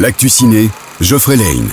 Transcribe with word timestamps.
L'actu 0.00 0.30
ciné, 0.30 0.70
Geoffrey 1.02 1.36
Lane. 1.36 1.68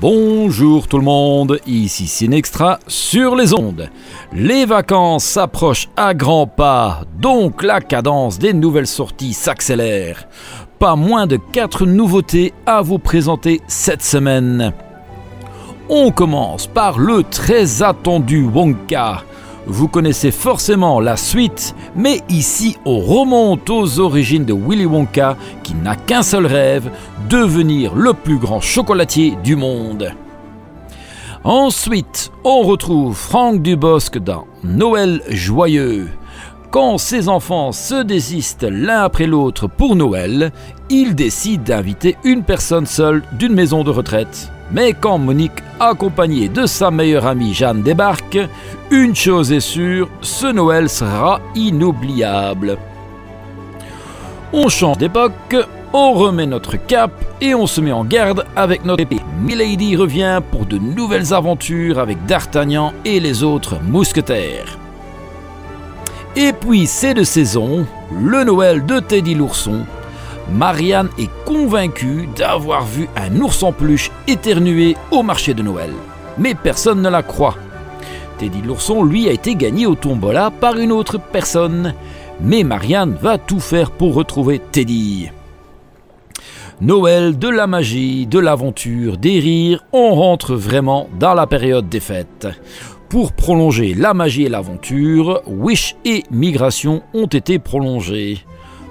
Bonjour 0.00 0.88
tout 0.88 0.98
le 0.98 1.04
monde, 1.04 1.60
ici 1.68 2.08
Cinextra 2.08 2.80
sur 2.88 3.36
les 3.36 3.54
ondes. 3.54 3.88
Les 4.32 4.66
vacances 4.66 5.22
s'approchent 5.22 5.88
à 5.96 6.14
grands 6.14 6.48
pas, 6.48 7.02
donc 7.20 7.62
la 7.62 7.80
cadence 7.80 8.40
des 8.40 8.52
nouvelles 8.52 8.88
sorties 8.88 9.34
s'accélère. 9.34 10.26
Pas 10.80 10.96
moins 10.96 11.28
de 11.28 11.36
4 11.36 11.86
nouveautés 11.86 12.52
à 12.66 12.82
vous 12.82 12.98
présenter 12.98 13.60
cette 13.68 14.02
semaine. 14.02 14.72
On 15.88 16.10
commence 16.10 16.66
par 16.66 16.98
le 16.98 17.22
très 17.22 17.84
attendu 17.84 18.42
Wonka. 18.42 19.22
Vous 19.66 19.86
connaissez 19.86 20.32
forcément 20.32 20.98
la 20.98 21.16
suite, 21.16 21.74
mais 21.94 22.20
ici 22.28 22.76
on 22.84 22.98
remonte 22.98 23.70
aux 23.70 24.00
origines 24.00 24.44
de 24.44 24.52
Willy 24.52 24.86
Wonka 24.86 25.36
qui 25.62 25.74
n'a 25.74 25.94
qu'un 25.94 26.22
seul 26.22 26.46
rêve, 26.46 26.90
devenir 27.28 27.94
le 27.94 28.12
plus 28.12 28.38
grand 28.38 28.60
chocolatier 28.60 29.36
du 29.44 29.54
monde. 29.54 30.12
Ensuite, 31.44 32.30
on 32.44 32.62
retrouve 32.62 33.16
Franck 33.16 33.62
Dubosc 33.62 34.18
dans 34.18 34.46
Noël 34.64 35.22
joyeux. 35.28 36.08
Quand 36.70 36.98
ses 36.98 37.28
enfants 37.28 37.70
se 37.72 38.02
désistent 38.02 38.66
l'un 38.68 39.02
après 39.02 39.26
l'autre 39.26 39.68
pour 39.68 39.94
Noël, 39.94 40.52
il 40.88 41.14
décide 41.14 41.64
d'inviter 41.64 42.16
une 42.24 42.44
personne 42.44 42.86
seule 42.86 43.22
d'une 43.32 43.54
maison 43.54 43.84
de 43.84 43.90
retraite. 43.90 44.50
Mais 44.72 44.94
quand 44.94 45.18
Monique, 45.18 45.62
accompagnée 45.78 46.48
de 46.48 46.64
sa 46.64 46.90
meilleure 46.90 47.26
amie 47.26 47.52
Jeanne, 47.52 47.82
débarque, 47.82 48.38
une 48.90 49.14
chose 49.14 49.52
est 49.52 49.60
sûre, 49.60 50.08
ce 50.22 50.46
Noël 50.46 50.88
sera 50.88 51.40
inoubliable. 51.54 52.78
On 54.54 54.68
change 54.68 54.98
d'époque, 54.98 55.56
on 55.92 56.12
remet 56.12 56.46
notre 56.46 56.76
cap 56.76 57.12
et 57.40 57.54
on 57.54 57.66
se 57.66 57.82
met 57.82 57.92
en 57.92 58.04
garde 58.04 58.46
avec 58.56 58.84
notre 58.86 59.02
épée. 59.02 59.20
Milady 59.42 59.94
revient 59.94 60.40
pour 60.50 60.64
de 60.64 60.78
nouvelles 60.78 61.34
aventures 61.34 61.98
avec 61.98 62.24
D'Artagnan 62.24 62.94
et 63.04 63.20
les 63.20 63.42
autres 63.42 63.76
mousquetaires. 63.82 64.78
Et 66.34 66.54
puis 66.54 66.86
c'est 66.86 67.12
de 67.12 67.24
saison, 67.24 67.86
le 68.10 68.44
Noël 68.44 68.86
de 68.86 69.00
Teddy 69.00 69.34
l'ourson, 69.34 69.84
Marianne 70.50 71.08
est 71.18 71.30
convaincue 71.44 72.28
d'avoir 72.36 72.84
vu 72.84 73.08
un 73.16 73.36
ours 73.40 73.62
en 73.62 73.72
peluche 73.72 74.10
éternuer 74.26 74.96
au 75.10 75.22
marché 75.22 75.54
de 75.54 75.62
Noël. 75.62 75.90
Mais 76.38 76.54
personne 76.54 77.02
ne 77.02 77.08
la 77.08 77.22
croit. 77.22 77.56
Teddy 78.38 78.62
l'ourson, 78.62 79.04
lui, 79.04 79.28
a 79.28 79.32
été 79.32 79.54
gagné 79.54 79.86
au 79.86 79.94
tombola 79.94 80.50
par 80.50 80.76
une 80.76 80.92
autre 80.92 81.18
personne. 81.18 81.94
Mais 82.40 82.64
Marianne 82.64 83.16
va 83.20 83.38
tout 83.38 83.60
faire 83.60 83.90
pour 83.90 84.14
retrouver 84.14 84.58
Teddy. 84.58 85.30
Noël, 86.80 87.38
de 87.38 87.48
la 87.48 87.68
magie, 87.68 88.26
de 88.26 88.40
l'aventure, 88.40 89.16
des 89.16 89.38
rires, 89.38 89.84
on 89.92 90.14
rentre 90.14 90.54
vraiment 90.54 91.08
dans 91.20 91.34
la 91.34 91.46
période 91.46 91.88
des 91.88 92.00
fêtes. 92.00 92.48
Pour 93.08 93.32
prolonger 93.32 93.94
la 93.94 94.14
magie 94.14 94.44
et 94.44 94.48
l'aventure, 94.48 95.42
Wish 95.46 95.94
et 96.04 96.24
Migration 96.30 97.02
ont 97.14 97.26
été 97.26 97.58
prolongés. 97.58 98.38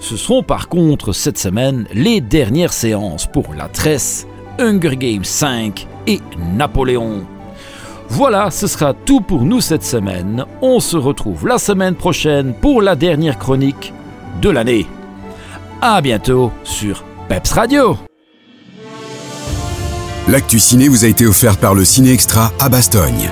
Ce 0.00 0.16
seront 0.16 0.42
par 0.42 0.68
contre 0.68 1.12
cette 1.12 1.38
semaine 1.38 1.86
les 1.92 2.20
dernières 2.20 2.72
séances 2.72 3.26
pour 3.26 3.54
La 3.54 3.68
Tresse, 3.68 4.26
Hunger 4.58 4.96
Games 4.96 5.24
5 5.24 5.86
et 6.06 6.20
Napoléon. 6.54 7.26
Voilà, 8.08 8.50
ce 8.50 8.66
sera 8.66 8.94
tout 8.94 9.20
pour 9.20 9.42
nous 9.42 9.60
cette 9.60 9.84
semaine. 9.84 10.46
On 10.62 10.80
se 10.80 10.96
retrouve 10.96 11.46
la 11.46 11.58
semaine 11.58 11.94
prochaine 11.94 12.54
pour 12.54 12.80
la 12.80 12.96
dernière 12.96 13.38
chronique 13.38 13.92
de 14.40 14.50
l'année. 14.50 14.86
A 15.82 16.00
bientôt 16.00 16.52
sur 16.64 17.04
Peps 17.28 17.52
Radio. 17.52 17.98
L'actu 20.28 20.58
ciné 20.58 20.88
vous 20.88 21.04
a 21.04 21.08
été 21.08 21.26
offert 21.26 21.56
par 21.56 21.74
le 21.74 21.84
Ciné 21.84 22.12
Extra 22.12 22.52
à 22.60 22.68
Bastogne. 22.68 23.30